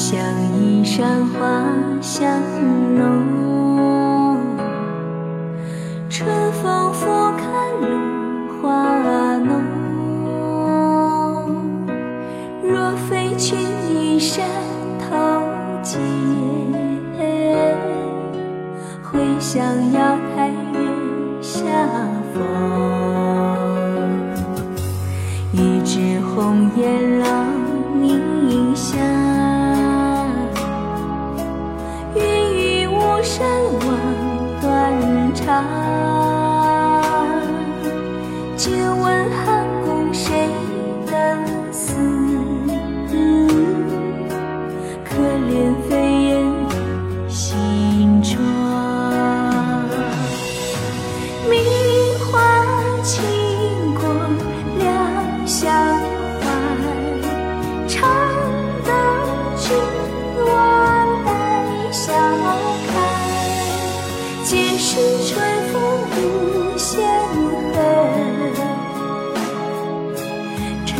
[0.00, 0.18] 雨香
[0.56, 1.38] 衣衫花
[2.00, 2.40] 香
[2.96, 4.40] 浓，
[6.08, 7.04] 春风拂
[7.36, 7.44] 看
[7.82, 7.86] 露
[8.62, 9.52] 花浓。
[12.62, 13.58] 若非群
[13.90, 14.48] 衣山
[14.98, 15.06] 头
[15.82, 16.00] 见，
[19.02, 20.78] 会向瑶台月
[21.42, 21.60] 下
[22.32, 22.40] 逢。
[25.52, 26.99] 一枝红艳
[35.34, 35.64] 长。
[38.56, 40.48] 借问汉宫谁
[41.06, 41.12] 得
[41.72, 41.94] 似？
[45.04, 45.90] 可怜飞
[46.24, 46.30] 燕
[47.28, 48.38] 新妆。
[51.48, 51.54] 名
[52.18, 52.30] 花
[53.02, 53.22] 倾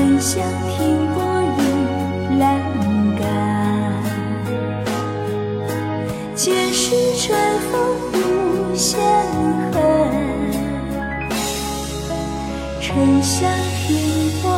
[0.00, 1.20] 沉香停泊
[1.58, 1.60] 倚
[2.38, 2.42] 栏
[3.18, 3.22] 杆。
[6.34, 7.38] 皆是春
[7.70, 7.78] 风
[8.14, 8.98] 无限
[9.74, 9.78] 恨，
[12.80, 13.52] 沉香
[13.86, 13.88] 停
[14.40, 14.48] 泊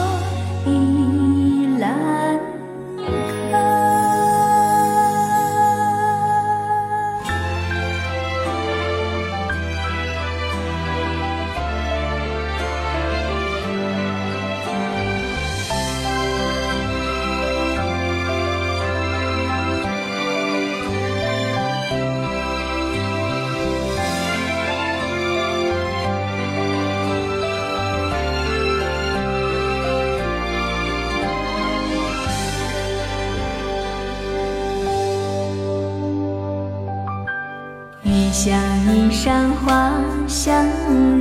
[38.32, 39.92] 雨香衣衫花
[40.26, 40.64] 相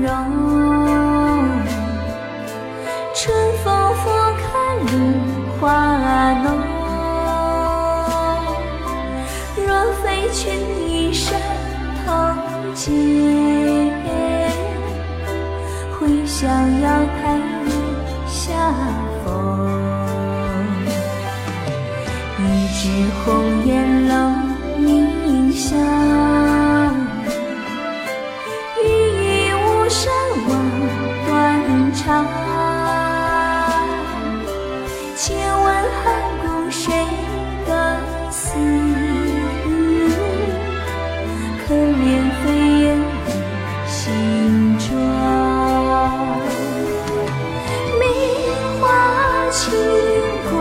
[0.01, 0.07] 融，
[3.13, 4.41] 春风拂槛
[4.87, 4.89] 露
[5.59, 5.61] 花
[6.41, 6.45] 浓。
[9.57, 10.55] 若非群
[10.87, 11.37] 衣山
[12.05, 12.13] 头
[12.73, 12.93] 见，
[15.99, 16.49] 会向
[16.79, 16.87] 瑶
[17.19, 17.35] 台
[17.65, 17.69] 月
[18.25, 18.39] 下
[19.25, 19.27] 逢。
[22.39, 22.41] 一
[22.73, 22.87] 枝
[23.25, 23.27] 红
[23.65, 23.69] 艳
[24.07, 24.13] 露
[24.77, 25.77] 凝香，
[29.91, 30.09] 山
[30.47, 30.51] 望
[31.27, 31.29] 断
[31.93, 32.25] 肠。
[35.17, 35.65] 千问
[36.01, 36.07] 汉
[36.41, 36.93] 宫谁
[37.67, 37.69] 得
[38.31, 38.55] 似？
[41.67, 42.07] 可怜
[42.41, 42.43] 飞
[42.81, 42.83] 燕
[43.85, 44.87] 新妆。
[47.99, 48.01] 名
[48.79, 48.81] 花
[49.51, 49.59] 倾
[50.49, 50.51] 国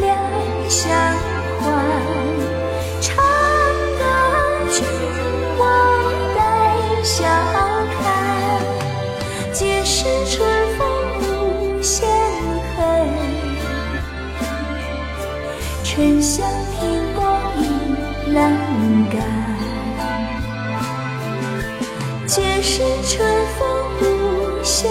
[0.00, 0.02] 两
[0.68, 0.82] 相
[1.60, 1.62] 欢，
[15.96, 17.22] 沉香停泊
[17.56, 17.62] 倚
[18.34, 18.36] 阑
[19.12, 19.14] 干。
[22.26, 23.14] 皆是春
[23.56, 23.62] 风
[24.00, 24.02] 无
[24.64, 24.90] 限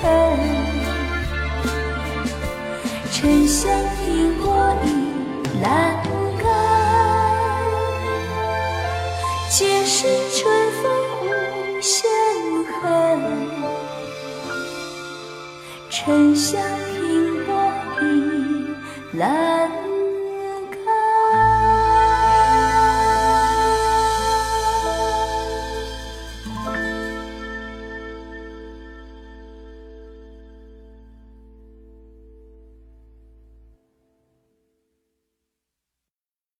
[0.00, 0.06] 恨，
[3.10, 4.86] 沉香停泊倚
[5.60, 5.66] 阑
[6.40, 6.46] 干。
[9.50, 10.06] 皆是
[10.36, 10.40] 春
[10.80, 10.84] 风
[11.24, 11.26] 无
[11.80, 12.08] 限
[12.80, 12.86] 恨，
[15.90, 16.62] 沉香
[16.94, 17.50] 停泊
[18.00, 18.04] 倚
[19.14, 19.57] 栏